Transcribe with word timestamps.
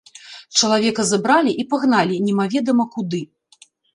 Чалавека 0.59 1.03
забралі 1.09 1.51
і 1.63 1.67
пагналі 1.73 2.15
немаведама 2.29 2.85
куды. 2.99 3.21